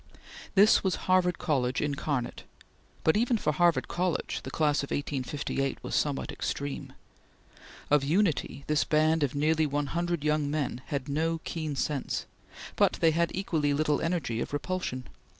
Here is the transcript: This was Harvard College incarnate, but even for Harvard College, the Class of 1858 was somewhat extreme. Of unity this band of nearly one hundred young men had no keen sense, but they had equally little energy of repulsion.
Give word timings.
This 0.55 0.83
was 0.83 0.95
Harvard 1.05 1.37
College 1.37 1.79
incarnate, 1.79 2.41
but 3.03 3.15
even 3.15 3.37
for 3.37 3.53
Harvard 3.53 3.87
College, 3.87 4.39
the 4.41 4.49
Class 4.49 4.81
of 4.81 4.89
1858 4.89 5.77
was 5.83 5.93
somewhat 5.93 6.31
extreme. 6.31 6.93
Of 7.91 8.03
unity 8.03 8.63
this 8.65 8.83
band 8.83 9.21
of 9.21 9.35
nearly 9.35 9.67
one 9.67 9.85
hundred 9.93 10.23
young 10.23 10.49
men 10.49 10.81
had 10.87 11.07
no 11.07 11.37
keen 11.43 11.75
sense, 11.75 12.25
but 12.75 12.93
they 12.93 13.11
had 13.11 13.29
equally 13.35 13.75
little 13.75 14.01
energy 14.01 14.41
of 14.41 14.53
repulsion. 14.53 15.07